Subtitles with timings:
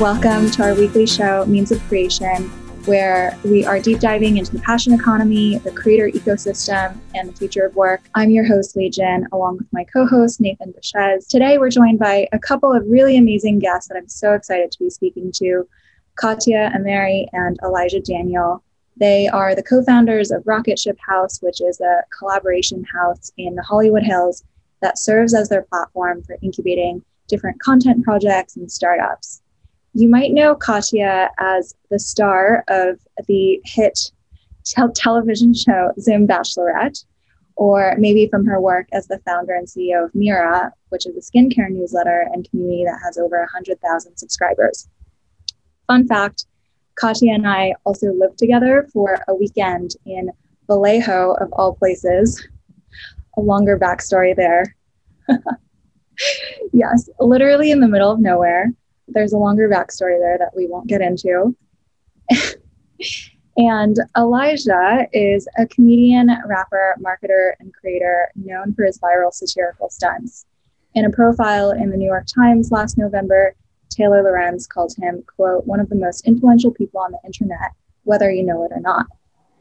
[0.00, 2.48] Welcome to our weekly show, Means of Creation,
[2.84, 7.64] where we are deep diving into the passion economy, the creator ecosystem, and the future
[7.64, 8.02] of work.
[8.16, 11.28] I'm your host, Li Jin, along with my co host, Nathan Baschez.
[11.28, 14.78] Today, we're joined by a couple of really amazing guests that I'm so excited to
[14.80, 15.66] be speaking to
[16.16, 18.64] Katya Ameri and Elijah Daniel.
[18.96, 23.54] They are the co founders of Rocket Ship House, which is a collaboration house in
[23.54, 24.42] the Hollywood Hills
[24.82, 29.40] that serves as their platform for incubating different content projects and startups.
[29.96, 34.10] You might know Katya as the star of the hit
[34.64, 37.04] te- television show Zoom Bachelorette,
[37.54, 41.20] or maybe from her work as the founder and CEO of Mira, which is a
[41.20, 44.88] skincare newsletter and community that has over 100,000 subscribers.
[45.86, 46.46] Fun fact
[46.96, 50.28] Katya and I also lived together for a weekend in
[50.66, 52.44] Vallejo, of all places.
[53.36, 54.74] A longer backstory there.
[56.72, 58.72] yes, literally in the middle of nowhere
[59.08, 61.56] there's a longer backstory there that we won't get into.
[63.56, 70.46] and Elijah is a comedian, rapper, marketer, and creator known for his viral satirical stunts.
[70.94, 73.54] In a profile in the New York Times last November,
[73.90, 77.72] Taylor Lorenz called him, quote, one of the most influential people on the internet,
[78.04, 79.06] whether you know it or not.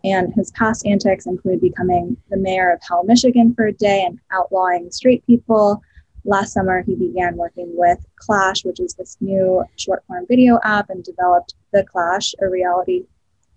[0.03, 4.19] And his past antics include becoming the mayor of Hell, Michigan for a day and
[4.31, 5.81] outlawing straight people,
[6.25, 10.89] Last summer, he began working with Clash, which is this new short form video app,
[10.89, 13.05] and developed The Clash, a reality,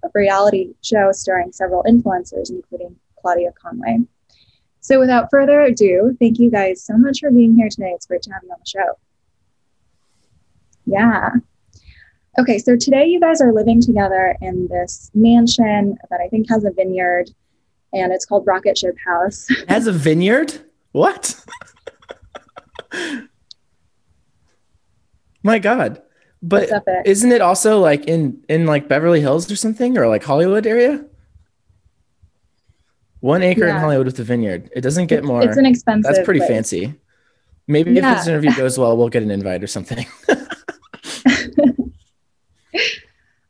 [0.03, 3.99] a reality show starring several influencers, including Claudia Conway.
[4.81, 7.93] So, without further ado, thank you guys so much for being here today.
[7.95, 8.99] It's great to have you on the show.
[10.87, 11.31] Yeah.
[12.39, 16.65] Okay, so today you guys are living together in this mansion that I think has
[16.65, 17.31] a vineyard,
[17.93, 19.47] and it's called Rocket Ship House.
[19.69, 20.53] has a vineyard?
[20.93, 21.45] What?
[25.43, 26.03] My God.
[26.43, 26.71] But
[27.05, 31.05] isn't it also like in in like Beverly Hills or something or like Hollywood area?
[33.21, 33.75] One acre yeah.
[33.75, 34.71] in Hollywood with a vineyard.
[34.75, 35.43] It doesn't get more.
[35.43, 36.13] It's an expensive.
[36.15, 36.51] That's pretty place.
[36.51, 36.95] fancy.
[37.67, 38.13] Maybe yeah.
[38.13, 40.07] if this interview goes well, we'll get an invite or something.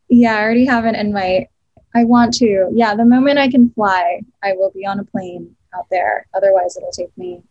[0.09, 1.49] yeah, I already have an invite.
[1.94, 2.71] I want to.
[2.72, 6.27] Yeah, the moment I can fly, I will be on a plane out there.
[6.34, 7.43] Otherwise, it'll take me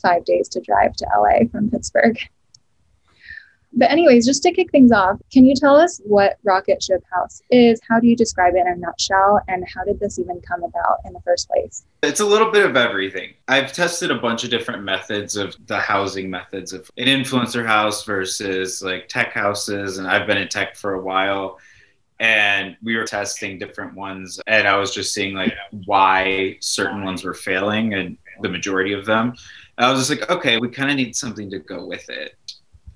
[0.00, 2.18] five days to drive to LA from Pittsburgh.
[3.74, 7.42] But, anyways, just to kick things off, can you tell us what Rocket Ship House
[7.50, 7.80] is?
[7.86, 9.40] How do you describe it in a nutshell?
[9.46, 11.84] And how did this even come about in the first place?
[12.02, 13.34] It's a little bit of everything.
[13.46, 18.04] I've tested a bunch of different methods of the housing methods of an influencer house
[18.04, 19.98] versus like tech houses.
[19.98, 21.58] And I've been in tech for a while
[22.20, 25.54] and we were testing different ones and i was just seeing like
[25.84, 29.34] why certain ones were failing and the majority of them
[29.78, 32.36] I was just like, okay, we kind of need something to go with it.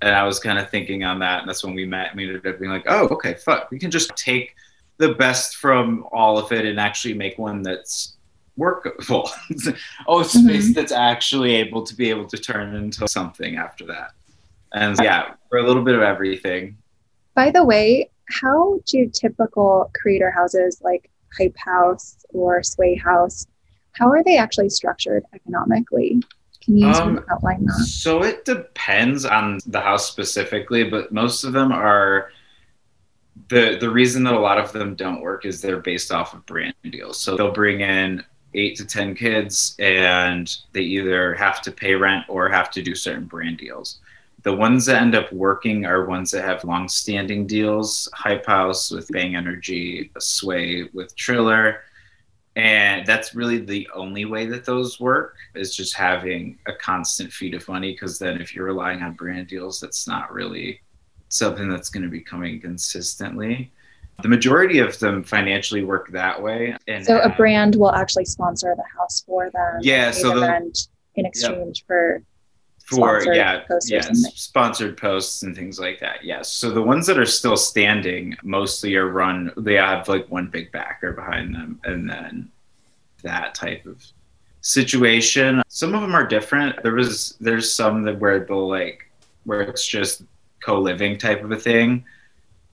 [0.01, 1.39] And I was kind of thinking on that.
[1.39, 2.11] And that's when we met.
[2.11, 3.71] And We ended up being like, oh, okay, fuck.
[3.71, 4.55] We can just take
[4.97, 8.17] the best from all of it and actually make one that's
[8.57, 9.29] workable.
[10.07, 10.73] oh, space mm-hmm.
[10.73, 14.11] that's actually able to be able to turn into something after that.
[14.73, 16.77] And yeah, for a little bit of everything.
[17.35, 23.47] By the way, how do typical creator houses like Hype House or Sway House,
[23.93, 26.21] how are they actually structured economically?
[26.63, 27.85] Can you um, outline that?
[27.85, 32.31] So it depends on the house specifically, but most of them are
[33.49, 36.45] the the reason that a lot of them don't work is they're based off of
[36.45, 37.19] brand deals.
[37.19, 42.25] So they'll bring in eight to ten kids, and they either have to pay rent
[42.29, 43.99] or have to do certain brand deals.
[44.43, 48.09] The ones that end up working are ones that have long-standing deals.
[48.13, 51.81] Hype House with Bang Energy, Sway with Triller
[52.55, 57.53] and that's really the only way that those work is just having a constant feed
[57.55, 60.79] of money because then if you're relying on brand deals that's not really
[61.29, 63.71] something that's going to be coming consistently.
[64.21, 68.75] The majority of them financially work that way and so a brand will actually sponsor
[68.77, 69.79] the house for them.
[69.81, 72.21] Yeah so the, in exchange for
[72.85, 76.51] for yeah yeah sponsored posts and things like that yes.
[76.51, 80.71] So the ones that are still standing mostly are run they have like one big
[80.71, 82.51] backer behind them and then
[83.23, 84.03] that type of
[84.61, 89.09] situation some of them are different there was there's some that where the like
[89.43, 90.23] where it's just
[90.61, 92.05] co-living type of a thing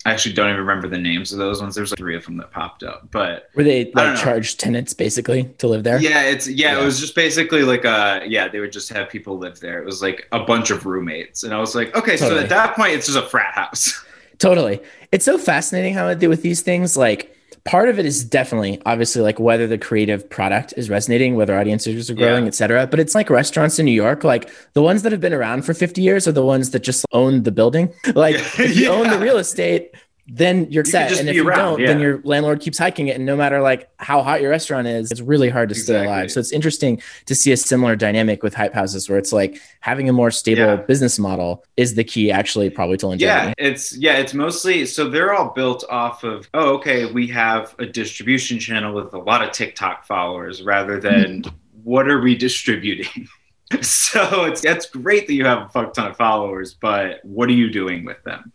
[0.06, 1.74] I actually don't even remember the names of those ones.
[1.74, 5.44] There's like three of them that popped up, but were they like charge tenants basically
[5.58, 6.00] to live there?
[6.00, 9.10] Yeah, it's yeah, yeah, it was just basically like uh yeah, they would just have
[9.10, 9.78] people live there.
[9.78, 12.40] It was like a bunch of roommates, and I was like, okay, totally.
[12.40, 14.02] so at that point, it's just a frat house.
[14.38, 14.80] totally,
[15.12, 16.96] it's so fascinating how I do with these things.
[16.96, 21.58] Like part of it is definitely obviously like whether the creative product is resonating, whether
[21.58, 22.48] audiences are growing, yeah.
[22.48, 22.86] et cetera.
[22.86, 25.74] But it's like restaurants in New York, like the ones that have been around for
[25.74, 27.92] 50 years are the ones that just own the building.
[28.14, 28.90] Like if you yeah.
[28.90, 29.94] own the real estate,
[30.32, 31.18] then you're you set.
[31.18, 31.86] And if you around, don't, yeah.
[31.88, 33.16] then your landlord keeps hiking it.
[33.16, 35.94] And no matter like how hot your restaurant is, it's really hard to exactly.
[35.94, 36.30] stay alive.
[36.30, 40.08] So it's interesting to see a similar dynamic with hype houses where it's like having
[40.08, 40.76] a more stable yeah.
[40.76, 43.48] business model is the key actually probably to longevity.
[43.48, 47.74] Yeah, it's yeah, it's mostly so they're all built off of, oh, okay, we have
[47.78, 51.44] a distribution channel with a lot of TikTok followers rather than
[51.82, 53.28] what are we distributing?
[53.80, 57.52] so it's that's great that you have a fuck ton of followers, but what are
[57.52, 58.52] you doing with them?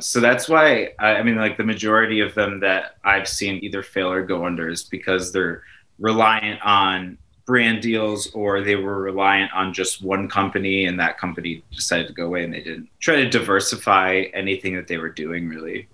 [0.00, 4.10] So that's why I mean, like the majority of them that I've seen either fail
[4.10, 5.62] or go under is because they're
[5.98, 11.62] reliant on brand deals or they were reliant on just one company and that company
[11.74, 15.48] decided to go away and they didn't try to diversify anything that they were doing
[15.48, 15.88] really.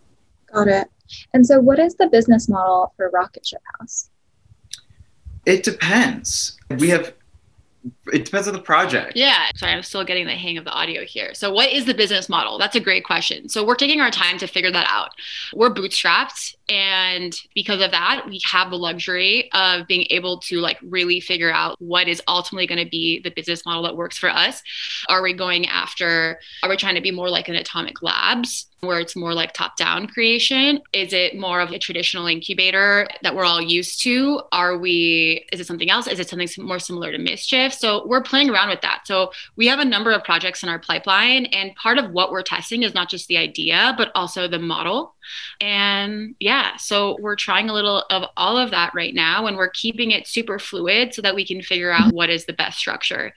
[0.53, 0.89] Got it.
[1.35, 4.11] And so, what is the business model for Rocket Ship House?
[5.47, 6.59] It depends.
[6.79, 7.15] We have
[8.12, 9.12] it depends on the project.
[9.16, 9.48] Yeah.
[9.56, 11.34] Sorry, I'm still getting the hang of the audio here.
[11.34, 12.58] So, what is the business model?
[12.58, 13.48] That's a great question.
[13.48, 15.10] So, we're taking our time to figure that out.
[15.54, 16.54] We're bootstrapped.
[16.69, 21.53] And because of that, we have the luxury of being able to like really figure
[21.53, 24.62] out what is ultimately going to be the business model that works for us.
[25.09, 28.67] Are we going after, are we trying to be more like an atomic labs?
[28.81, 30.81] where it's more like top down creation?
[30.93, 34.41] Is it more of a traditional incubator that we're all used to?
[34.53, 36.06] Are we, is it something else?
[36.06, 37.73] Is it something more similar to Mischief?
[37.73, 39.03] So we're playing around with that.
[39.05, 41.47] So we have a number of projects in our pipeline.
[41.47, 45.14] And part of what we're testing is not just the idea, but also the model.
[45.60, 49.46] And yeah, so we're trying a little of all of that right now.
[49.46, 52.52] And we're keeping it super fluid so that we can figure out what is the
[52.52, 53.32] best structure.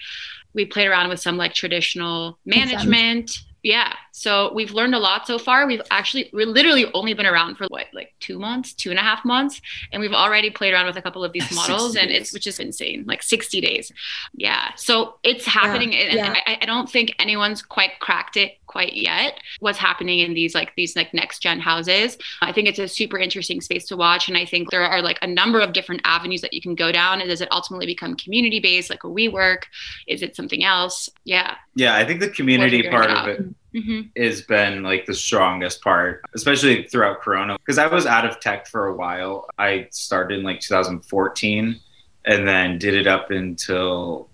[0.54, 5.38] We played around with some like traditional management yeah so we've learned a lot so
[5.38, 8.98] far we've actually we're literally only been around for what like two months two and
[8.98, 9.62] a half months
[9.92, 12.60] and we've already played around with a couple of these models and it's which is
[12.60, 13.92] insane like 60 days
[14.34, 16.00] yeah so it's happening yeah.
[16.00, 16.34] and, yeah.
[16.48, 20.74] I, I don't think anyone's quite cracked it quite yet what's happening in these like
[20.76, 22.18] these like next gen houses.
[22.42, 25.20] I think it's a super interesting space to watch and i think there are like
[25.22, 27.22] a number of different avenues that you can go down.
[27.22, 29.64] And does it ultimately become community based like a WeWork?
[30.08, 31.10] Is it something else?
[31.24, 31.56] Yeah.
[31.76, 34.02] Yeah i think the community part of it mm-hmm.
[34.22, 38.68] has been like the strongest part especially throughout corona because i was out of tech
[38.68, 39.48] for a while.
[39.58, 41.80] I started in like 2014
[42.26, 44.30] and then did it up until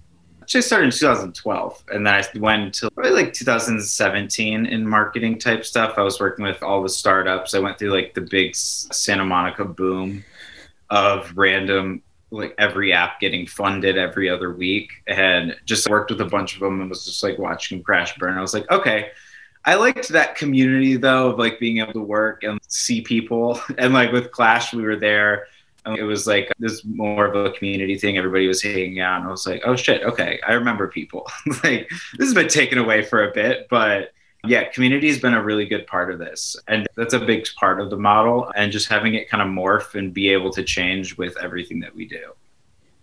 [0.48, 5.66] actually started in 2012 and then i went to probably like 2017 in marketing type
[5.66, 5.96] stuff.
[5.98, 7.54] I was working with all the startups.
[7.54, 10.24] I went through like the big santa monica boom
[10.90, 12.02] of random
[12.32, 16.62] like every app getting funded every other week and just worked with a bunch of
[16.62, 18.38] them and was just like watching crash burn.
[18.38, 19.10] I was like okay.
[19.66, 23.60] I liked that community though of like being able to work and see people.
[23.78, 25.48] And like with Clash, we were there
[25.95, 28.18] it was like this more of a community thing.
[28.18, 31.28] Everybody was hanging out, and I was like, "Oh shit, okay, I remember people."
[31.63, 34.12] like this has been taken away for a bit, but
[34.45, 37.81] yeah, community has been a really good part of this, and that's a big part
[37.81, 38.51] of the model.
[38.56, 41.94] And just having it kind of morph and be able to change with everything that
[41.95, 42.33] we do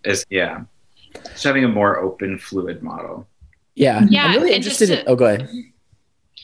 [0.05, 0.63] is yeah,
[1.13, 3.27] just having a more open, fluid model.
[3.75, 4.27] Yeah, yeah.
[4.27, 4.87] I'm really interested.
[4.87, 5.49] To, in, oh, go ahead.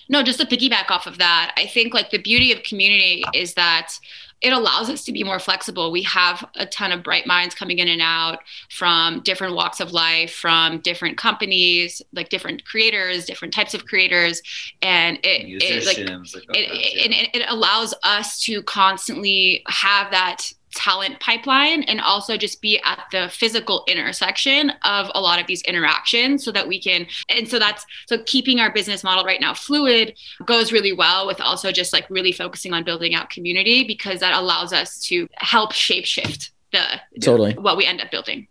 [0.08, 3.54] No, just to piggyback off of that, I think like the beauty of community is
[3.54, 3.94] that
[4.40, 5.92] it allows us to be more flexible.
[5.92, 8.38] We have a ton of bright minds coming in and out
[8.70, 14.42] from different walks of life, from different companies, like different creators, different types of creators,
[14.80, 21.18] and it it, like, like it, it, it allows us to constantly have that talent
[21.20, 26.44] pipeline and also just be at the physical intersection of a lot of these interactions
[26.44, 30.16] so that we can and so that's so keeping our business model right now fluid
[30.46, 34.32] goes really well with also just like really focusing on building out community because that
[34.32, 36.84] allows us to help shape shift the
[37.20, 37.54] totally.
[37.54, 38.46] what we end up building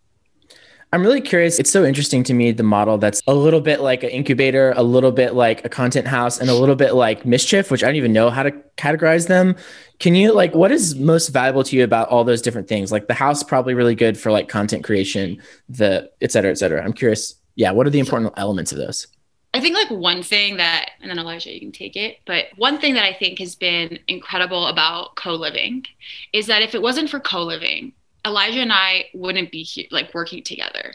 [0.92, 1.60] I'm really curious.
[1.60, 4.82] It's so interesting to me the model that's a little bit like an incubator, a
[4.82, 7.96] little bit like a content house, and a little bit like mischief, which I don't
[7.96, 9.56] even know how to categorize them.
[10.00, 12.92] Can you like what is most valuable to you about all those different things?
[12.92, 16.84] Like the house probably really good for like content creation, the et cetera, et cetera.
[16.84, 17.36] I'm curious.
[17.56, 19.06] Yeah, what are the important elements of those?
[19.54, 22.80] I think like one thing that, and then Elijah, you can take it, but one
[22.80, 25.86] thing that I think has been incredible about co living
[26.34, 27.94] is that if it wasn't for co living,
[28.26, 30.94] Elijah and I wouldn't be here, like working together.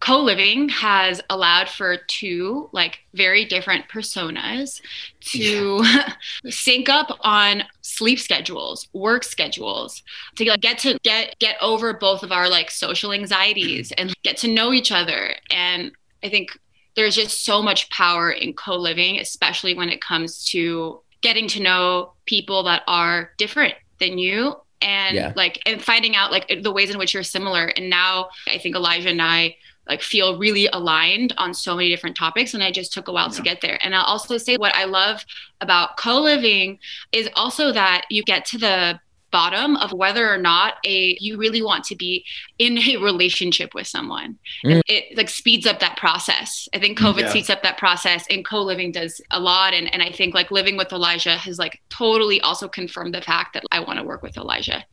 [0.00, 4.80] Co living has allowed for two like very different personas
[5.20, 6.12] to yeah.
[6.50, 10.02] sync up on sleep schedules, work schedules,
[10.36, 14.36] to like, get to get get over both of our like social anxieties and get
[14.38, 15.34] to know each other.
[15.50, 15.92] And
[16.22, 16.58] I think
[16.94, 21.62] there's just so much power in co living, especially when it comes to getting to
[21.62, 25.32] know people that are different than you and Yeah.
[25.36, 27.66] like and finding out like the ways in which you're similar.
[27.76, 29.56] And now I think Elijah and I
[29.88, 33.30] like feel really aligned on so many different topics and I just took a while
[33.30, 33.78] to get there.
[33.84, 35.24] And I'll also say what I love
[35.60, 36.78] about co-living
[37.12, 41.62] is also that you get to the bottom of whether or not a you really
[41.62, 42.24] want to be
[42.58, 44.38] in a relationship with someone.
[44.64, 44.80] Mm.
[44.86, 46.68] It like speeds up that process.
[46.74, 47.30] I think COVID Yeah.
[47.30, 49.74] speeds up that process and co-living does a lot.
[49.74, 53.54] And and I think like living with Elijah has like totally also confirmed the fact
[53.54, 54.84] that I want to work with Elijah.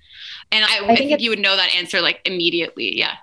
[0.51, 2.97] And I, I think think, you would know that answer like immediately.
[2.97, 3.15] Yeah.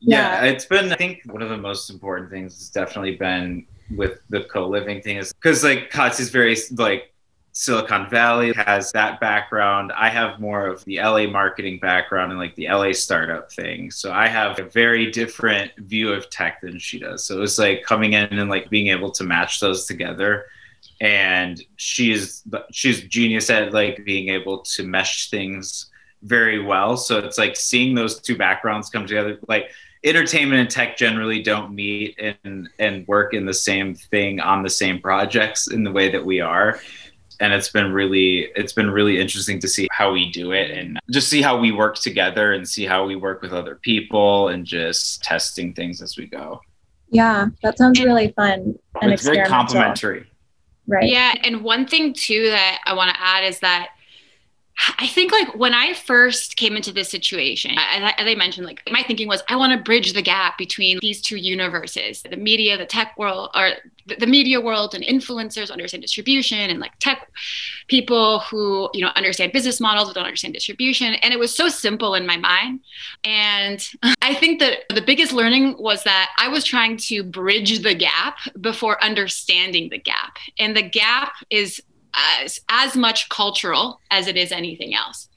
[0.00, 0.50] yeah, Yeah.
[0.50, 4.42] it's been i think one of the most important things has definitely been with the
[4.44, 7.12] co-living thing is because like Katz is very like
[7.58, 9.90] silicon valley has that background.
[9.96, 13.90] I have more of the la marketing background and like the la startup thing.
[13.90, 17.24] So i have a very different view of tech than she does.
[17.24, 20.44] So it's like coming in and like being able to match those together.
[21.00, 25.86] And she's she's genius at like being able to mesh things
[26.24, 26.98] very well.
[26.98, 29.38] So it's like seeing those two backgrounds come together.
[29.48, 29.70] Like
[30.04, 34.68] entertainment and tech generally don't meet and and work in the same thing on the
[34.68, 36.78] same projects in the way that we are
[37.40, 40.98] and it's been really it's been really interesting to see how we do it and
[41.10, 44.64] just see how we work together and see how we work with other people and
[44.64, 46.60] just testing things as we go
[47.10, 49.48] Yeah, that sounds really fun and it's very experimental.
[49.50, 50.26] complementary
[50.88, 51.08] Right.
[51.08, 51.34] Yeah.
[51.42, 53.88] And one thing too that I want to add is that
[54.98, 59.02] I think like when I first came into this situation, as I, mentioned, like my
[59.02, 62.84] thinking was I want to bridge the gap between these two universes, the media, the
[62.84, 63.70] tech world, or
[64.06, 67.30] the, media world and influencers understand distribution and like tech
[67.88, 71.14] people who, you know, understand business models, but don't understand distribution.
[71.14, 72.80] And it was so simple in my mind.
[73.24, 73.86] And
[74.22, 78.38] I think that the biggest learning was that I was trying to bridge the gap
[78.60, 80.36] before understanding the gap.
[80.58, 81.80] And the gap is
[82.16, 85.28] as, as much cultural as it is anything else.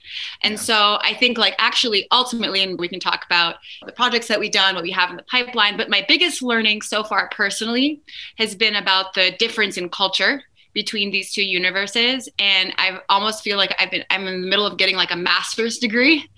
[0.42, 0.58] And Yeah.
[0.60, 3.56] so I think like actually ultimately, and we can talk about
[3.86, 6.82] the projects that we've done, what we have in the pipeline, but my biggest learning
[6.82, 8.00] so far personally
[8.38, 12.28] has been about the difference in culture between these two universes.
[12.38, 15.16] And I almost feel like I've been, I'm in the middle of getting like a
[15.16, 16.28] master's degree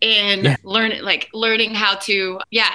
[0.00, 0.56] in Yeah.
[0.64, 2.72] learn like learning how to, yeah,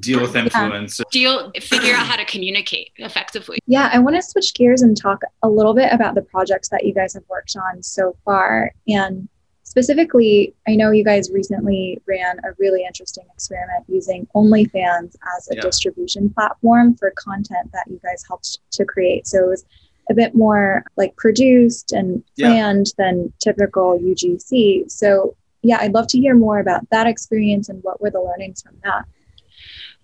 [0.00, 3.58] deal with influence deal, figure out how to communicate effectively.
[3.66, 6.84] Yeah, I want to switch gears and talk a little bit about the projects that
[6.84, 8.72] you guys have worked on so far.
[8.88, 9.28] And
[9.62, 15.54] specifically, I know you guys recently ran a really interesting experiment using OnlyFans as a
[15.56, 15.62] Yeah.
[15.62, 19.26] distribution platform for content that you guys helped to create.
[19.26, 19.64] So it was
[20.10, 22.48] a bit more like produced and Yeah.
[22.48, 24.84] planned than typical UGC.
[24.88, 28.62] So yeah, I'd love to hear more about that experience and what were the learnings
[28.62, 29.04] from that.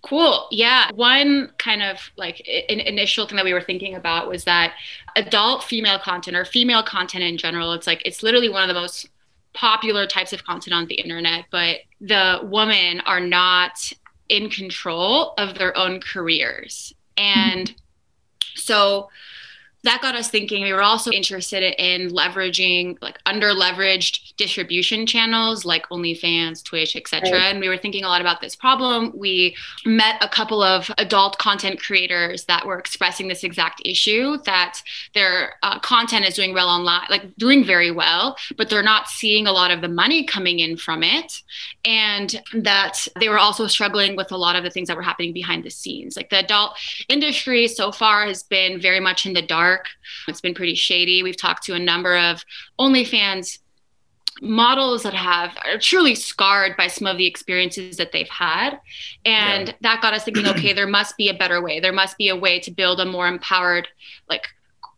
[0.03, 0.47] Cool.
[0.51, 0.91] Yeah.
[0.93, 4.73] One kind of like in, initial thing that we were thinking about was that
[5.15, 8.79] adult female content or female content in general, it's like it's literally one of the
[8.79, 9.09] most
[9.53, 13.91] popular types of content on the internet, but the women are not
[14.29, 16.93] in control of their own careers.
[17.17, 17.73] And
[18.55, 19.09] so
[19.87, 25.63] that got us thinking we were also interested in leveraging like under leveraged distribution channels
[25.63, 27.31] like OnlyFans, Twitch, etc.
[27.31, 27.41] Right.
[27.43, 29.13] And we were thinking a lot about this problem.
[29.15, 34.81] We met a couple of adult content creators that were expressing this exact issue that
[35.13, 39.47] their uh, content is doing well online, like doing very well, but they're not seeing
[39.47, 41.41] a lot of the money coming in from it.
[41.85, 45.31] And that they were also struggling with a lot of the things that were happening
[45.31, 46.17] behind the scenes.
[46.17, 46.77] Like the adult
[47.07, 49.76] industry so far has been very much in the dark.
[50.27, 51.23] It's been pretty shady.
[51.23, 52.43] We've talked to a number of
[52.79, 53.59] OnlyFans
[54.41, 58.79] models that have are truly scarred by some of the experiences that they've had.
[59.25, 59.73] And Yeah.
[59.81, 61.79] that got us thinking okay there must be a better way.
[61.79, 63.87] There must be a way to build a more empowered
[64.29, 64.45] like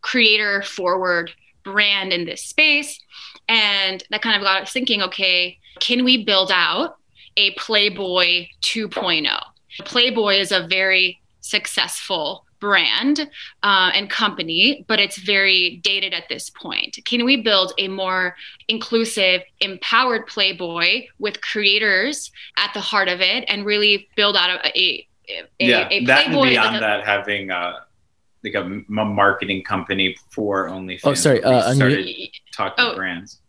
[0.02, 1.30] creator forward
[1.64, 3.00] brand in this space.
[3.48, 6.96] And that kind of got us thinking okay can we build out
[7.36, 9.40] a playboy 2.0
[9.84, 13.28] playboy is a very successful brand
[13.62, 16.98] uh, and company, but it's very dated at this point.
[17.04, 18.36] Can we build a more
[18.68, 24.78] inclusive, empowered Playboy with creators at the heart of it and really build out a,
[24.78, 27.72] a, a, yeah a that and beyond like a- that having uh
[28.42, 31.00] like a, m- a marketing company for OnlyFans.
[31.04, 31.74] Oh, sorry, where we uh, unmute.
[31.74, 32.90] started talking Oh.
[32.92, 33.39] to brands.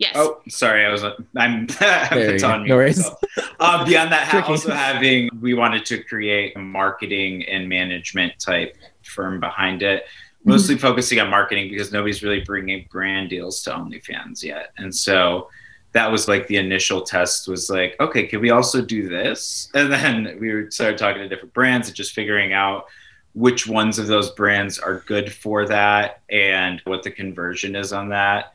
[0.00, 0.12] Yes.
[0.16, 2.48] Oh, sorry, I was I'm I'm There you go.
[2.50, 2.96] on No worries.
[2.98, 3.18] myself.
[3.60, 8.76] Uh, beyond that, ha- also having we wanted to create a marketing and management type
[9.02, 10.04] firm behind it,
[10.40, 10.52] Mm-hmm.
[10.52, 15.50] mostly focusing on marketing because nobody's really bringing brand deals to OnlyFans yet, and so
[15.92, 19.68] that was like the initial test was like, okay, can we also do this?
[19.74, 22.86] And then we started talking to different brands and just figuring out
[23.34, 28.08] which ones of those brands are good for that and what the conversion is on
[28.10, 28.54] that.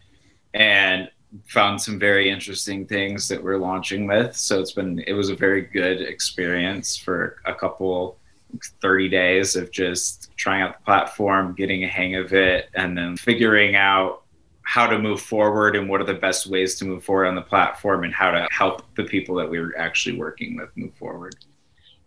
[0.56, 1.10] And
[1.48, 4.36] found some very interesting things that we're launching with.
[4.36, 8.18] So it's been it was a very good experience for a couple
[8.82, 13.18] 30 days of just trying out the platform, getting a hang of it, and then
[13.18, 14.24] figuring out
[14.64, 17.42] how to move forward and what are the best ways to move forward on the
[17.42, 21.36] platform and how to help the people that we are actually working with move forward.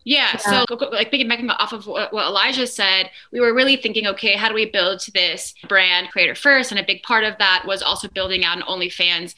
[0.09, 0.65] Yeah, yeah.
[0.65, 4.49] So, like piggybacking off of what, what Elijah said, we were really thinking, okay, how
[4.49, 6.71] do we build this brand creator first?
[6.71, 9.35] And a big part of that was also building out an OnlyFans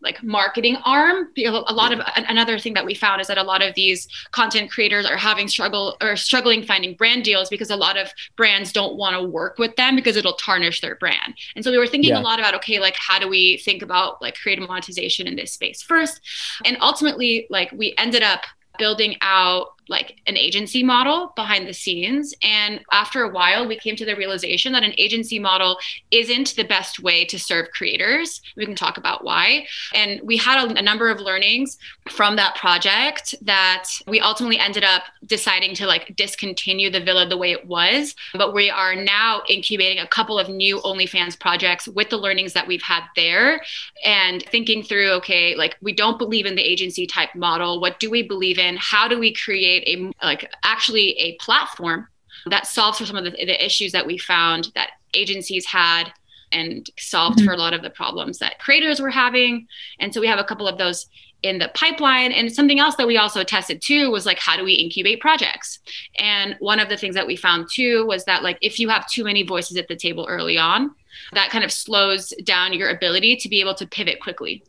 [0.00, 3.62] like marketing arm a lot of another thing that we found is that a lot
[3.62, 7.96] of these content creators are having struggle or struggling finding brand deals because a lot
[7.96, 11.70] of brands don't want to work with them because it'll tarnish their brand and so
[11.70, 12.18] we were thinking yeah.
[12.18, 15.52] a lot about okay like how do we think about like creative monetization in this
[15.52, 16.20] space first
[16.64, 18.40] and ultimately like we ended up
[18.78, 22.34] building out like an agency model behind the scenes.
[22.42, 25.78] And after a while, we came to the realization that an agency model
[26.10, 28.40] isn't the best way to serve creators.
[28.56, 29.66] We can talk about why.
[29.94, 34.84] And we had a, a number of learnings from that project that we ultimately ended
[34.84, 38.14] up deciding to like discontinue the villa the way it was.
[38.34, 42.66] But we are now incubating a couple of new OnlyFans projects with the learnings that
[42.66, 43.62] we've had there
[44.04, 47.80] and thinking through okay, like we don't believe in the agency type model.
[47.80, 48.76] What do we believe in?
[48.76, 52.06] How do we create create a like actually a platform
[52.46, 56.12] that solves for some of the, the issues that we found that agencies had
[56.50, 57.46] and solved mm-hmm.
[57.46, 59.66] for a lot of the problems that creators were having.
[60.00, 61.06] And so we have a couple of those
[61.42, 62.30] in the pipeline.
[62.32, 65.78] And something else that we also tested too was like, how do we incubate projects?
[66.16, 69.08] And one of the things that we found too was that, like, if you have
[69.08, 70.94] too many voices at the table early on,
[71.32, 74.64] that kind of slows down your ability to be able to pivot quickly.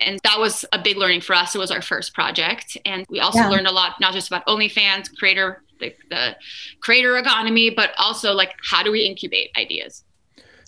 [0.00, 1.54] And that was a big learning for us.
[1.54, 2.76] It was our first project.
[2.84, 3.48] And we also yeah.
[3.48, 6.36] learned a lot, not just about OnlyFans, creator, the, the
[6.80, 10.04] creator economy, but also like how do we incubate ideas?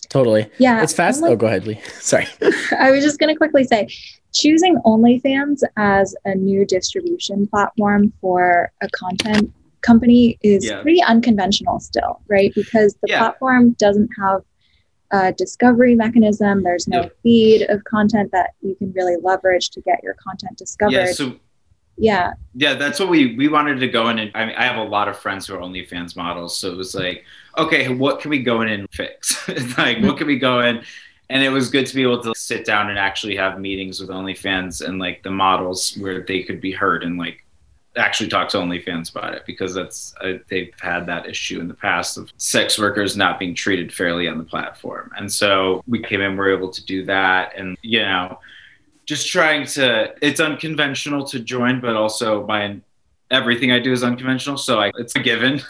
[0.09, 0.51] Totally.
[0.59, 0.83] Yeah.
[0.83, 1.23] It's fast.
[1.23, 1.81] Like, oh, go ahead, Li.
[2.01, 2.27] Sorry.
[2.79, 3.89] I was just going to quickly say
[4.35, 9.53] choosing OnlyFans as a new distribution platform for a content
[9.83, 10.81] company is yeah.
[10.81, 12.53] pretty unconventional still, right?
[12.55, 13.19] Because the yeah.
[13.19, 14.43] platform doesn't have
[15.13, 16.63] a discovery mechanism.
[16.63, 20.93] There's no feed of content that you can really leverage to get your content discovered.
[20.93, 21.37] Yeah, so
[21.99, 24.79] yeah, yeah, that's what we we wanted to go in and I mean, I have
[24.79, 27.25] a lot of friends who are OnlyFans models, so it was like,
[27.59, 29.47] okay, what can we go in and fix?
[29.79, 30.83] like, what can we go in?
[31.29, 34.11] And it was good to be able to sit down and actually have meetings with
[34.11, 37.45] OnlyFans and like the models where they could be heard and like
[37.97, 41.75] actually talk to OnlyFans about it because that's uh, they've had that issue in the
[41.75, 45.11] past of sex workers not being treated fairly on the platform.
[45.17, 48.39] And so we came in, we are able to do that, and you know,
[49.05, 50.15] just trying to.
[50.23, 52.81] It's unconventional to join, but also my
[53.31, 55.61] everything I do is unconventional, so I, it's a given.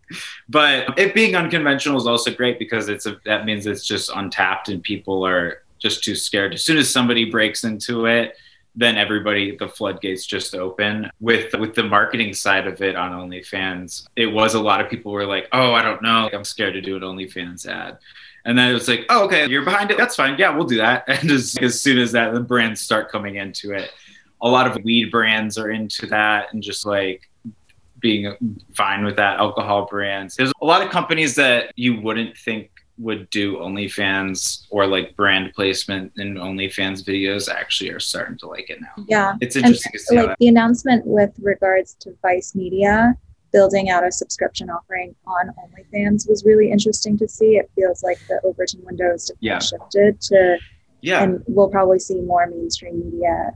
[0.48, 4.68] but it being unconventional is also great because it's a, that means it's just untapped
[4.68, 6.54] and people are just too scared.
[6.54, 8.36] As soon as somebody breaks into it
[8.74, 14.06] then everybody the floodgates just open with with the marketing side of it on OnlyFans.
[14.16, 16.80] It was a lot of people were like, "Oh, I don't know, I'm scared to
[16.80, 17.98] do an OnlyFans ad."
[18.44, 19.98] And then it was like, "Oh, okay, you're behind it.
[19.98, 20.36] That's fine.
[20.38, 23.72] Yeah, we'll do that." And as, as soon as that, the brands start coming into
[23.72, 23.90] it.
[24.40, 27.28] A lot of weed brands are into that and just like
[28.00, 28.34] being
[28.74, 29.38] fine with that.
[29.38, 30.34] Alcohol brands.
[30.34, 35.52] There's a lot of companies that you wouldn't think would do OnlyFans or like brand
[35.54, 39.04] placement in OnlyFans videos actually are starting to like it now.
[39.08, 39.34] Yeah.
[39.40, 40.22] It's interesting and, to see.
[40.22, 43.16] Like the announcement with regards to Vice Media
[43.52, 47.56] building out a subscription offering on OnlyFans was really interesting to see.
[47.56, 49.58] It feels like the Overton windows yeah.
[49.58, 50.58] shifted to,
[51.02, 51.22] yeah.
[51.22, 53.52] and we'll probably see more mainstream media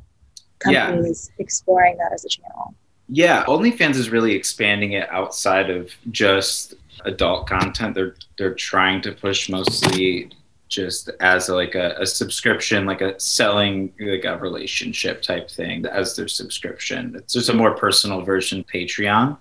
[0.58, 1.42] companies yeah.
[1.42, 2.74] exploring that as a channel.
[3.08, 7.94] Yeah, OnlyFans is really expanding it outside of just adult content.
[7.94, 10.30] They're they're trying to push mostly
[10.68, 15.86] just as a, like a, a, subscription, like a selling like a relationship type thing
[15.86, 17.14] as their subscription.
[17.14, 18.64] It's just a more personal version.
[18.64, 19.38] Patreon,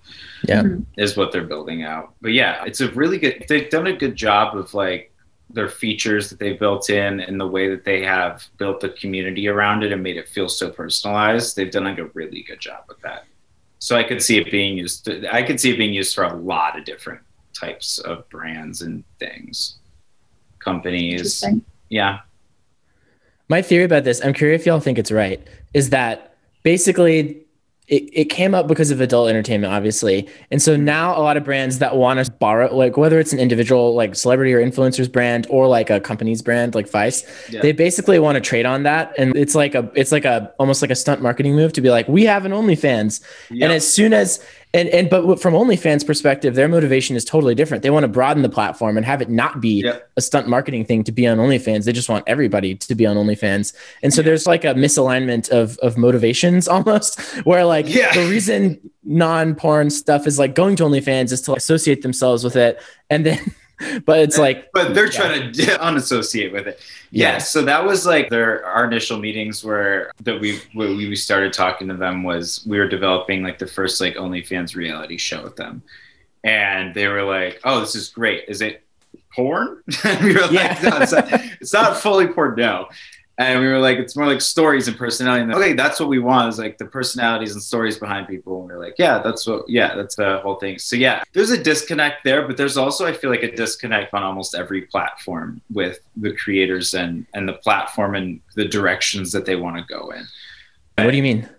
[0.47, 0.83] yeah, mm-hmm.
[0.97, 2.13] is what they're building out.
[2.21, 3.45] But yeah, it's a really good.
[3.49, 5.11] They've done a good job of like
[5.49, 9.47] their features that they built in and the way that they have built the community
[9.47, 11.55] around it and made it feel so personalized.
[11.55, 13.25] They've done like a really good job with that.
[13.79, 15.09] So I could see it being used.
[15.31, 17.21] I could see it being used for a lot of different
[17.55, 19.77] types of brands and things,
[20.59, 21.43] companies.
[21.89, 22.19] Yeah.
[23.47, 27.45] My theory about this, I'm curious if y'all think it's right, is that basically
[27.87, 30.27] it, it came up because of adult entertainment, obviously.
[30.49, 33.37] And so now a lot of brands that want to borrow, like whether it's an
[33.37, 37.61] individual like celebrity or influencers brand or like a company's brand like Vice, yeah.
[37.61, 39.13] they basically want to trade on that.
[39.19, 41.91] And it's like a it's like a almost like a stunt marketing move to be
[41.91, 43.21] like, we have an OnlyFans.
[43.51, 43.63] Yep.
[43.63, 44.43] And as soon as
[44.75, 47.81] And and but from OnlyFans perspective, their motivation is totally different.
[47.81, 50.11] They want to broaden the platform and have it not be yep.
[50.17, 51.85] a stunt marketing thing to be on OnlyFans.
[51.85, 53.73] They just want everybody to be on OnlyFans.
[54.03, 58.13] And so there's like a misalignment of of motivations almost, where like yeah.
[58.13, 62.81] the reason non-porn stuff is like going to OnlyFans is to associate themselves with it,
[63.09, 63.39] and then
[64.05, 65.11] but it's like but they're yeah.
[65.11, 66.79] trying to unassociate with it.
[67.11, 67.33] Yeah.
[67.33, 67.38] yeah.
[67.39, 71.95] so that was like their our initial meetings where that we we started talking to
[71.95, 75.81] them was we were developing like the first like onlyfans reality show with them.
[76.43, 78.45] And they were like oh this is great.
[78.47, 78.83] Is it
[79.33, 79.81] porn?
[80.21, 81.27] We were like no, it's, not,
[81.61, 82.88] it's not fully porn no
[83.37, 85.43] and we were like, it's more like stories and personality.
[85.43, 88.59] And okay, that's what we want is like the personalities and stories behind people.
[88.59, 90.79] And we are like, yeah, that's what, yeah, that's the whole thing.
[90.79, 94.23] So yeah, there's a disconnect there, but there's also, I feel like a disconnect on
[94.23, 99.57] almost every platform with the creators and, and the platform and the directions that they
[99.57, 100.25] want to go in.
[100.97, 101.49] What do you mean?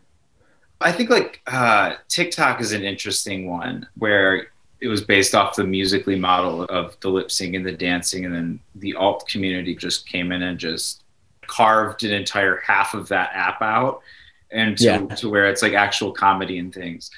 [0.81, 4.49] I think like uh, TikTok is an interesting one where
[4.81, 8.35] it was based off the Musical.ly model of the lip sync and the dancing, and
[8.35, 11.03] then the alt community just came in and just
[11.47, 14.03] carved an entire half of that app out
[14.51, 15.07] and to, yeah.
[15.07, 17.11] to where it's like actual comedy and things.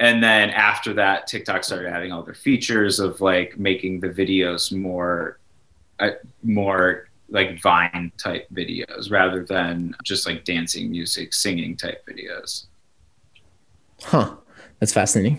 [0.00, 4.72] And then after that, TikTok started having all their features of like making the videos
[4.72, 5.38] more,
[6.00, 6.10] uh,
[6.42, 12.66] more like Vine type videos rather than just like dancing, music, singing type videos.
[14.02, 14.36] Huh.
[14.80, 15.38] That's fascinating.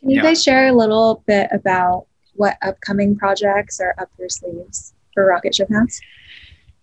[0.00, 0.22] Can you yeah.
[0.22, 5.54] guys share a little bit about what upcoming projects are up your sleeves for Rocket
[5.54, 6.00] Ship House?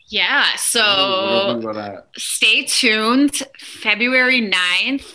[0.07, 0.55] Yeah.
[0.55, 1.61] So
[2.15, 3.43] stay tuned.
[3.59, 5.13] February 9th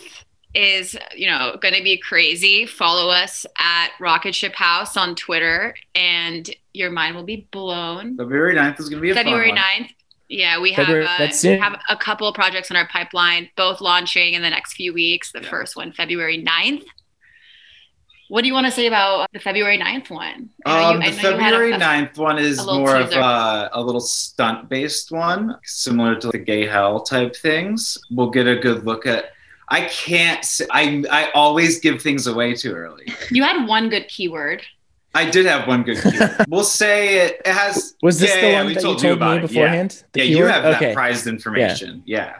[0.53, 2.65] is, you know, going to be crazy.
[2.65, 8.17] Follow us at Rocket Ship House on Twitter and your mind will be blown.
[8.17, 9.89] February 9th is going to be a February 9th.
[10.29, 14.33] Yeah, we have, uh, we have a couple of projects in our pipeline, both launching
[14.33, 15.31] in the next few weeks.
[15.31, 15.49] The yeah.
[15.49, 16.85] first one, February 9th.
[18.33, 20.49] What do you want to say about the February 9th one?
[20.65, 23.19] Um, you, the February a, 9th one is more teaser.
[23.19, 27.95] of a, a little stunt based one, similar to the gay hell type things.
[28.09, 29.25] We'll get a good look at.
[29.69, 30.43] I can't.
[30.71, 33.05] I I always give things away too early.
[33.29, 34.63] You had one good keyword.
[35.13, 36.35] I did have one good keyword.
[36.49, 37.93] we'll say it, it has.
[38.01, 40.03] Was this yeah, the one yeah, that told you told me beforehand?
[40.15, 40.85] Yeah, yeah you have okay.
[40.87, 42.01] that prized information.
[42.07, 42.17] yeah.
[42.17, 42.39] Yeah.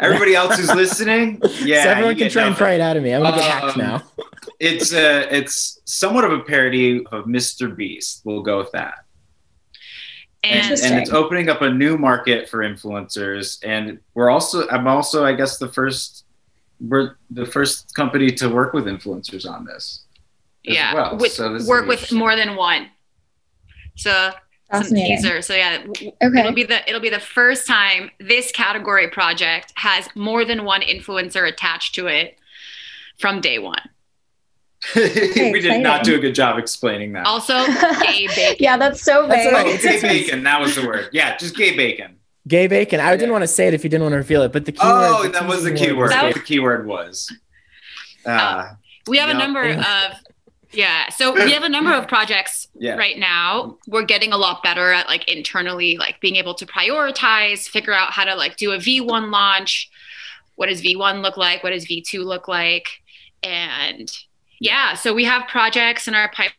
[0.00, 1.84] Everybody else who's listening, yeah.
[1.84, 3.12] So everyone can try and pry it out of me.
[3.12, 4.02] I'm gonna get hacked um, now.
[4.60, 7.74] it's a it's somewhat of a parody of Mr.
[7.74, 8.22] Beast.
[8.24, 9.04] We'll go with that.
[10.44, 13.58] And, and it's opening up a new market for influencers.
[13.64, 16.24] And we're also I'm also, I guess, the first
[16.80, 20.04] we're the first company to work with influencers on this.
[20.62, 20.94] Yeah.
[20.94, 21.16] Well.
[21.16, 22.88] With, so work with more than one.
[23.96, 24.32] So some
[24.72, 25.42] teaser.
[25.42, 26.12] So yeah, okay.
[26.20, 30.82] it'll be the it'll be the first time this category project has more than one
[30.82, 32.38] influencer attached to it
[33.18, 33.80] from day one.
[34.94, 37.26] we did not do a good job explaining that.
[37.26, 37.54] Also,
[38.00, 38.56] gay bacon.
[38.60, 39.52] yeah, that's so vague.
[39.52, 40.44] That's oh, gay bacon.
[40.44, 41.08] That was the word.
[41.12, 42.16] Yeah, just gay bacon.
[42.46, 43.00] Gay bacon.
[43.00, 44.72] I didn't want to say it if you didn't want to reveal it, but the
[44.72, 44.94] keyword.
[44.94, 46.12] Oh, the that was the keyword.
[46.12, 47.32] That was, the keyword was.
[48.24, 48.76] Uh, oh,
[49.08, 50.14] we have a number of
[50.72, 51.08] yeah.
[51.08, 52.96] So we have a number of projects yeah.
[52.96, 53.78] right now.
[53.86, 58.12] We're getting a lot better at like internally, like being able to prioritize, figure out
[58.12, 59.90] how to like do a V1 launch.
[60.56, 61.62] What does V1 look like?
[61.62, 62.88] What does V2 look like?
[63.42, 64.10] And
[64.60, 66.52] yeah, so we have projects in our pipeline.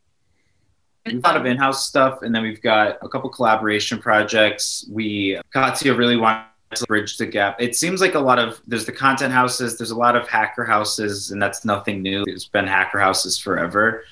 [1.06, 4.86] We've got of in-house stuff, and then we've got a couple collaboration projects.
[4.92, 6.49] We Katya really wants to
[6.88, 7.62] bridge the gap.
[7.62, 10.66] It seems like a lot of there's the content houses, there's a lot of hacker
[10.66, 12.24] houses, and that's nothing new.
[12.26, 14.04] There's been hacker houses forever,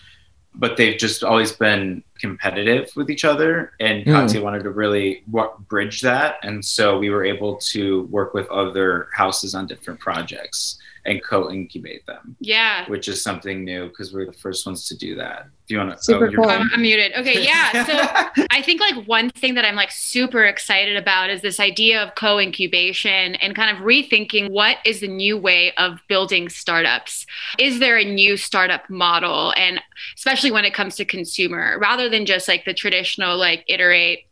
[0.56, 3.74] but they've just always been competitive with each other.
[3.80, 4.12] And mm.
[4.12, 5.24] Katya wanted to really
[5.68, 10.80] bridge that, and so we were able to work with other houses on different projects
[11.08, 12.36] and co-incubate them.
[12.40, 12.88] Yeah.
[12.90, 15.48] Which is something new because we're the first ones to do that.
[15.66, 15.96] Do you want to?
[15.96, 16.50] Oh, super oh, cool.
[16.50, 17.14] I'm, I'm, muted.
[17.16, 17.38] Okay.
[17.48, 17.86] Yeah.
[17.86, 22.04] So I think like one thing that I'm like super excited about is this idea
[22.04, 27.26] of co-incubation and kind of rethinking what is the new way of building startups.
[27.58, 29.54] Is there a new startup model?
[29.56, 29.80] And
[30.16, 34.26] especially when it comes to consumer, rather than just like the traditional like iterate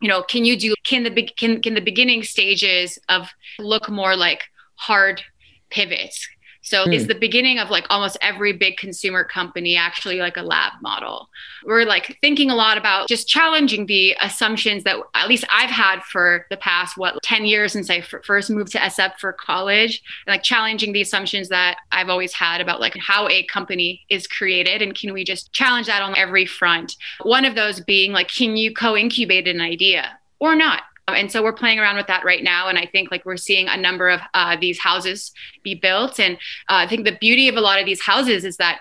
[0.00, 4.14] you know can you do can the can can the beginning stages of look more
[4.14, 4.42] like
[4.74, 5.22] hard
[5.70, 6.28] pivots.
[6.66, 6.92] So mm.
[6.92, 11.28] it's the beginning of like almost every big consumer company actually like a lab model.
[11.64, 16.02] We're like thinking a lot about just challenging the assumptions that at least I've had
[16.02, 20.02] for the past what 10 years since I f- first moved to SF for college,
[20.26, 24.26] and like challenging the assumptions that I've always had about like how a company is
[24.26, 26.96] created and can we just challenge that on every front.
[27.22, 30.82] One of those being like can you co-incubate an idea or not?
[31.08, 32.68] And so we're playing around with that right now.
[32.68, 36.18] And I think like we're seeing a number of uh, these houses be built.
[36.18, 36.34] And
[36.68, 38.80] uh, I think the beauty of a lot of these houses is that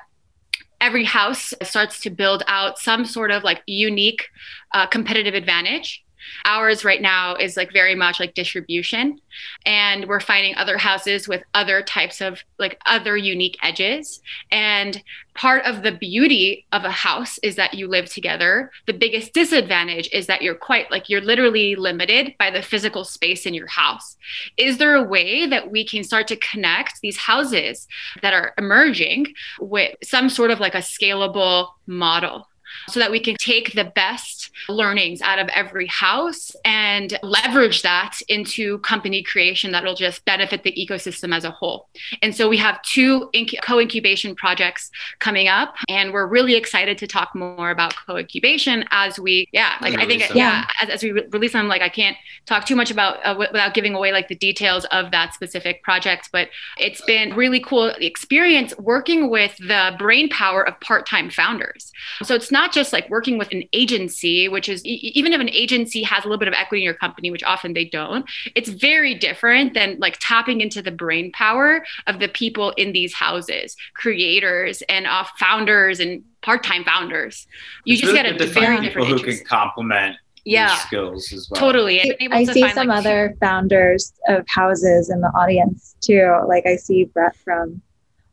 [0.81, 4.27] every house starts to build out some sort of like unique
[4.73, 6.04] uh, competitive advantage
[6.45, 9.19] Ours right now is like very much like distribution.
[9.65, 14.21] And we're finding other houses with other types of like other unique edges.
[14.51, 15.01] And
[15.33, 18.71] part of the beauty of a house is that you live together.
[18.87, 23.45] The biggest disadvantage is that you're quite like you're literally limited by the physical space
[23.45, 24.15] in your house.
[24.57, 27.87] Is there a way that we can start to connect these houses
[28.21, 29.27] that are emerging
[29.59, 32.47] with some sort of like a scalable model?
[32.89, 38.19] So that we can take the best learnings out of every house and leverage that
[38.27, 41.87] into company creation that'll just benefit the ecosystem as a whole.
[42.21, 46.97] And so we have two inc- co incubation projects coming up, and we're really excited
[46.99, 50.89] to talk more about co incubation as we, yeah, like I think, yeah, yeah as,
[50.89, 53.73] as, we re- release them, like I can't talk too much about uh, w- without
[53.73, 58.77] giving away like the details of that specific project, but it's been really cool experience
[58.77, 61.91] working with the brain power of part time founders.
[62.23, 66.03] So it's not just like working with an agency, which is even if an agency
[66.03, 68.25] has a little bit of equity in your company, which often they don't,
[68.55, 73.13] it's very different than like tapping into the brain power of the people in these
[73.13, 77.47] houses, creators and uh, founders and part-time founders.
[77.85, 80.75] You it's just really get a very different people who can complement yeah.
[80.75, 81.59] skills as well.
[81.59, 86.39] Totally i see some like, other founders of houses in the audience too.
[86.47, 87.81] Like i see brett from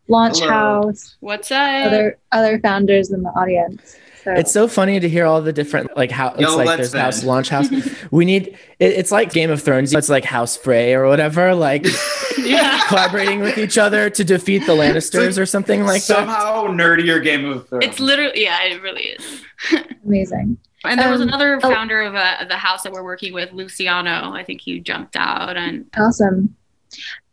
[0.09, 0.51] launch Hello.
[0.51, 1.87] house what's up?
[1.87, 4.32] other other founders in the audience so.
[4.32, 7.24] It's so funny to hear all the different like how it's Yo, like there's house
[7.24, 7.68] launch house.
[8.11, 9.92] we need it, it's like Game of Thrones.
[9.92, 11.87] It's like House Frey or whatever, like
[12.38, 12.82] yeah.
[12.87, 16.40] collaborating with each other to defeat the Lannisters like or something like somehow that.
[16.40, 17.85] Somehow nerdier Game of Thrones.
[17.85, 19.42] It's literally yeah, it really is.
[20.04, 20.58] Amazing.
[20.85, 21.70] And there was um, another oh.
[21.70, 24.32] founder oh, of uh, the house that we're working with, Luciano.
[24.32, 26.56] I think he jumped out and awesome.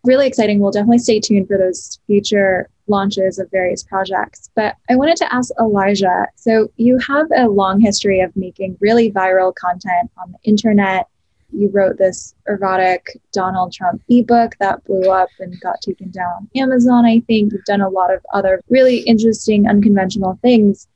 [0.03, 0.59] Really exciting.
[0.59, 4.49] We'll definitely stay tuned for those future launches of various projects.
[4.55, 9.11] But I wanted to ask Elijah so, you have a long history of making really
[9.11, 11.07] viral content on the internet.
[11.51, 16.49] You wrote this erotic Donald Trump ebook that blew up and got taken down on
[16.55, 17.53] Amazon, I think.
[17.53, 20.87] You've done a lot of other really interesting, unconventional things.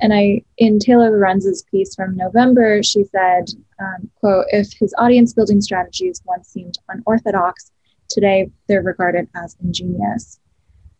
[0.00, 5.32] And I, in Taylor Lorenz's piece from November, she said, um, quote, if his audience
[5.32, 7.70] building strategies once seemed unorthodox,
[8.08, 10.40] today they're regarded as ingenious.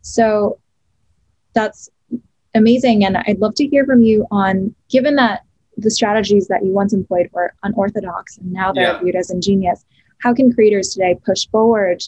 [0.02, 0.58] So
[1.54, 1.88] that's
[2.54, 3.04] amazing.
[3.04, 5.44] And I'd love to hear from you on given that
[5.76, 9.00] the strategies that you once employed were unorthodox and now they're yeah.
[9.00, 9.84] viewed as ingenious,
[10.18, 12.02] how can creators today push forward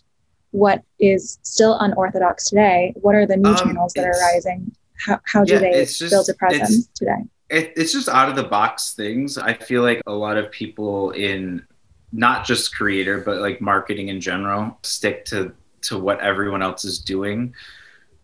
[0.51, 2.93] what is still unorthodox today?
[2.97, 4.71] What are the new um, channels that are rising?
[5.05, 7.25] How, how do yeah, they just, build a presence today?
[7.51, 9.37] It, it's just out of the box things.
[9.37, 11.67] I feel like a lot of people in
[12.13, 15.53] not just creator, but like marketing in general stick to
[15.83, 17.53] to what everyone else is doing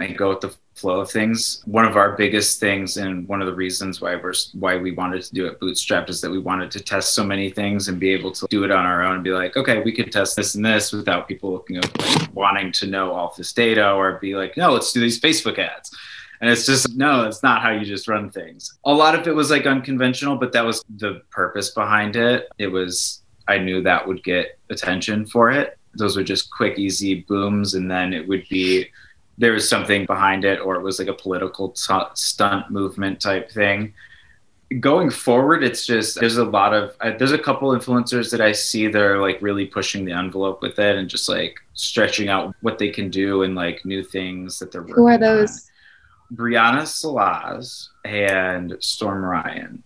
[0.01, 1.63] and go with the flow of things.
[1.67, 5.23] One of our biggest things, and one of the reasons why we're why we wanted
[5.23, 8.11] to do it bootstrapped, is that we wanted to test so many things and be
[8.11, 10.55] able to do it on our own and be like, okay, we could test this
[10.55, 14.35] and this without people looking up, like, wanting to know all this data, or be
[14.35, 15.95] like, no, let's do these Facebook ads.
[16.41, 18.79] And it's just no, it's not how you just run things.
[18.85, 22.49] A lot of it was like unconventional, but that was the purpose behind it.
[22.59, 25.77] It was I knew that would get attention for it.
[25.95, 28.89] Those were just quick, easy booms, and then it would be
[29.41, 33.51] there was something behind it or it was like a political t- stunt movement type
[33.51, 33.95] thing.
[34.79, 38.53] Going forward it's just there's a lot of uh, there's a couple influencers that i
[38.53, 42.55] see that are like really pushing the envelope with it and just like stretching out
[42.61, 45.69] what they can do and like new things that they're working who are those
[46.31, 46.37] on.
[46.37, 49.83] brianna salaz and storm ryan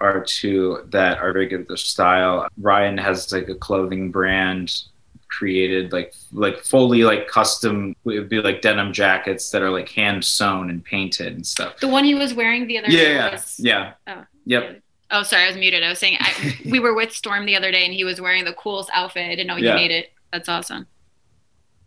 [0.00, 2.48] are two that are very good at their style.
[2.60, 4.82] Ryan has like a clothing brand
[5.28, 9.88] created like like fully like custom it would be like denim jackets that are like
[9.88, 11.78] hand sewn and painted and stuff.
[11.80, 13.60] The one he was wearing the other yeah day yeah was...
[13.60, 13.92] yeah.
[14.06, 14.24] Oh.
[14.46, 14.82] Yep.
[15.10, 15.82] Oh sorry i was muted.
[15.82, 18.44] I was saying I, we were with storm the other day and he was wearing
[18.44, 19.74] the coolest outfit i didn't know he yeah.
[19.74, 20.12] made it.
[20.32, 20.86] That's awesome.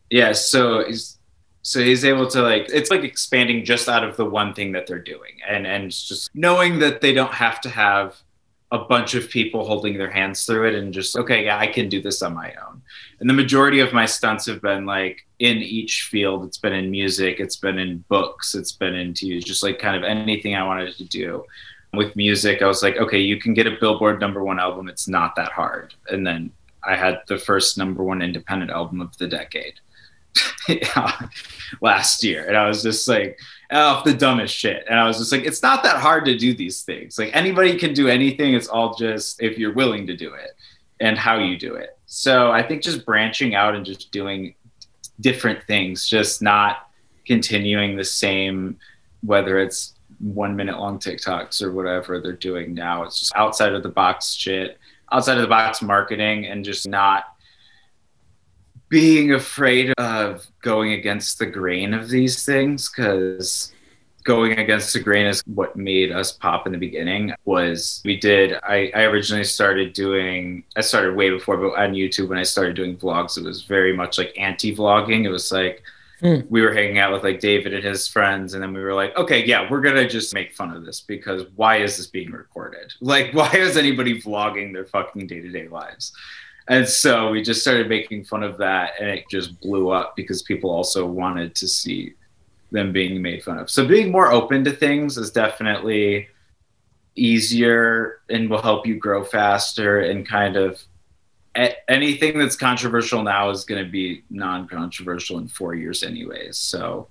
[0.10, 1.18] Yeah so he's
[1.64, 4.88] so he's able to like it's like expanding just out of the one thing that
[4.88, 8.18] they're doing and and just knowing that they don't have to have
[8.72, 11.90] a bunch of people holding their hands through it and just okay yeah i can
[11.90, 12.81] do this on my own
[13.22, 16.92] and the majority of my stunts have been like in each field it's been in
[16.92, 20.94] music it's been in books it's been into just like kind of anything i wanted
[20.96, 21.46] to do
[21.94, 25.08] with music i was like okay you can get a billboard number one album it's
[25.08, 26.52] not that hard and then
[26.84, 29.80] i had the first number one independent album of the decade
[31.82, 33.38] last year and i was just like
[33.72, 34.86] off the dumbest shit.
[34.90, 37.18] And I was just like, it's not that hard to do these things.
[37.18, 38.54] Like anybody can do anything.
[38.54, 40.52] It's all just if you're willing to do it.
[41.02, 41.98] And how you do it.
[42.06, 44.56] So I think just branching out and just doing
[45.20, 46.90] different things, just not
[47.26, 48.78] continuing the same,
[49.22, 53.04] whether it's one minute long TikToks or whatever they're doing now.
[53.04, 54.78] It's just outside of the box shit,
[55.12, 57.26] outside of the box marketing, and just not
[58.88, 63.74] being afraid of going against the grain of these things because
[64.24, 68.54] going against the grain is what made us pop in the beginning was we did
[68.64, 72.76] I, I originally started doing i started way before but on youtube when i started
[72.76, 75.26] doing vlogs it was very much like anti-vlogging.
[75.26, 75.84] It was like
[76.22, 76.46] mm.
[76.50, 79.16] we were hanging out with like david and his friends and then we were like
[79.18, 82.94] okay yeah we're gonna just make fun of this because why is this being recorded?
[83.02, 86.14] Like why is anybody vlogging their fucking day-to-day lives?
[86.68, 90.44] And so we just started making fun of that and it just blew up because
[90.44, 92.14] people also wanted to see
[92.72, 93.70] them being made fun of.
[93.70, 96.30] So being more open to things is definitely
[97.16, 100.82] easier and will help you grow faster and kind of
[101.90, 106.58] anything that's controversial now is going to be non-controversial in 4 years anyways.
[106.58, 107.10] So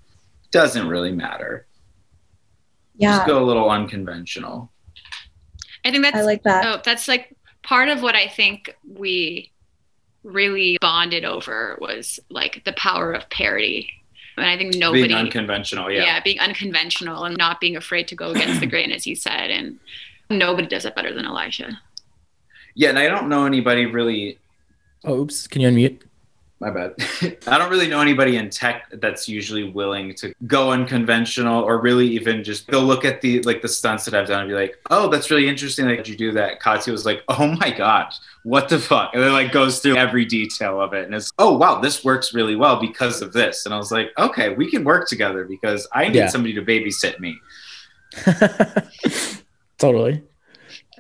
[0.51, 1.67] doesn't really matter.
[2.97, 3.17] Yeah.
[3.17, 4.73] Just go a little unconventional.
[5.85, 6.65] I think that's I like that.
[6.65, 9.53] Oh, that's like part of what I think we
[10.23, 13.91] really bonded over was like the power of parody
[14.37, 16.03] and I think nobody being unconventional, yeah.
[16.03, 19.51] Yeah, being unconventional and not being afraid to go against the grain, as you said.
[19.51, 19.79] And
[20.29, 21.81] nobody does it better than Elijah.
[22.75, 24.39] Yeah, and I don't know anybody really.
[25.05, 25.47] Oh, oops.
[25.47, 26.03] Can you unmute?
[26.61, 26.95] My bad.
[27.47, 32.07] I don't really know anybody in tech that's usually willing to go unconventional or really
[32.09, 34.79] even just they'll look at the like the stunts that I've done and be like,
[34.91, 36.61] oh, that's really interesting that you do that.
[36.61, 39.15] Katya was like, oh my god, what the fuck?
[39.15, 42.35] And then like goes through every detail of it and it's oh wow, this works
[42.35, 43.65] really well because of this.
[43.65, 46.29] And I was like, okay, we can work together because I need yeah.
[46.29, 47.39] somebody to babysit me.
[49.79, 50.23] totally.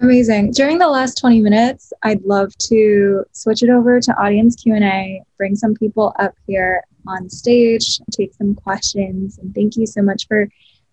[0.02, 0.52] Amazing.
[0.52, 5.54] During the last 20 minutes, I'd love to switch it over to audience Q&A, bring
[5.54, 10.48] some people up here on stage, take some questions, and thank you so much for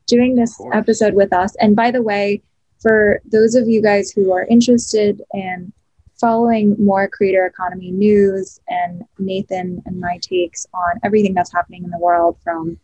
[0.07, 1.55] doing this episode with us.
[1.61, 2.41] And by the way,
[2.81, 5.71] for those of you guys who are interested in
[6.19, 11.91] following more creator economy news and Nathan and my takes on everything that's happening in
[11.91, 12.77] the world from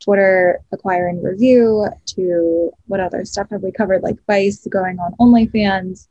[0.00, 5.14] Twitter acquire and Revue to what other stuff have we covered, like Vice going on
[5.20, 6.08] OnlyFans,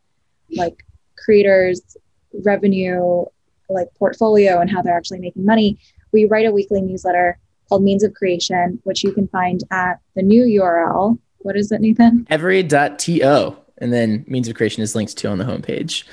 [0.51, 0.83] like
[1.17, 1.97] creators,
[2.43, 3.25] revenue,
[3.69, 5.79] like portfolio, and how they're actually making money.
[6.11, 10.21] We write a weekly newsletter called Means of Creation, which you can find at the
[10.21, 11.17] new URL.
[11.39, 12.27] What is it, Nathan?
[12.29, 13.57] Every.to.
[13.79, 16.03] And then Means of Creation is linked to on the homepage.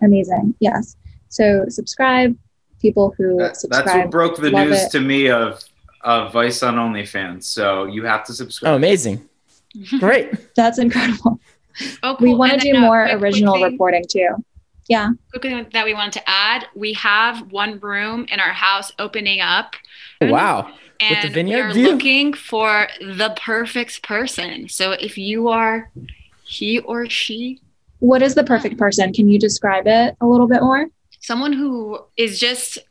[0.00, 0.54] Amazing.
[0.60, 0.96] Yes.
[1.28, 2.36] So subscribe.
[2.80, 3.86] People who that, subscribe.
[3.86, 4.90] That's what broke the news it.
[4.92, 5.62] to me of
[6.02, 7.44] uh, Vice on OnlyFans.
[7.44, 8.72] So you have to subscribe.
[8.72, 9.28] Oh, amazing.
[9.98, 10.32] Great.
[10.54, 11.40] That's incredible.
[12.02, 12.28] Oh, cool.
[12.28, 14.28] We want to do more quick, original quick reporting too.
[14.88, 15.10] Yeah.
[15.30, 19.40] Quick thing that we wanted to add we have one room in our house opening
[19.40, 19.74] up.
[20.20, 20.72] Oh, wow.
[21.00, 21.90] And With the vineyard we're view?
[21.92, 24.68] looking for the perfect person.
[24.68, 25.90] So if you are
[26.44, 27.60] he or she.
[28.00, 29.12] What is the perfect person?
[29.12, 30.88] Can you describe it a little bit more?
[31.20, 32.82] Someone who is just I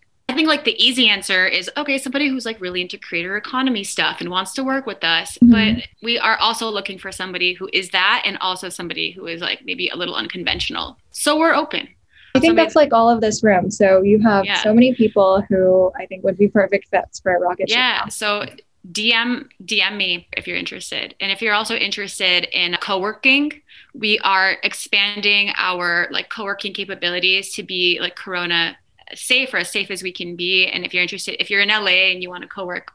[0.42, 4.22] think like the easy answer is okay, somebody who's like really into creator economy stuff
[4.22, 5.38] and wants to work with us.
[5.38, 5.76] Mm-hmm.
[5.76, 9.40] But we are also looking for somebody who is that and also somebody who is
[9.40, 10.98] like maybe a little unconventional.
[11.12, 11.88] So we're open.
[12.34, 13.70] I think somebody, that's like all of this room.
[13.70, 14.64] So you have yeah.
[14.64, 18.08] so many people who I think would be perfect fits for a Rocket Yeah.
[18.08, 18.46] So
[18.92, 21.14] DM DM me if you're interested.
[21.20, 23.62] And if you're also interested in co-working,
[23.94, 28.76] we are expanding our like co-working capabilities to be like corona
[29.16, 30.68] safe or as safe as we can be.
[30.68, 32.92] And if you're interested, if you're in LA and you want to co-work,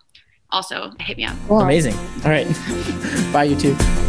[0.51, 1.37] also hit me up.
[1.49, 1.61] Cool.
[1.61, 1.95] Amazing.
[2.25, 2.47] All right.
[3.33, 4.06] Bye, YouTube.